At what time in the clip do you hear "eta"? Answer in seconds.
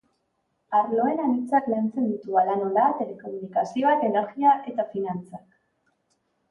4.73-4.91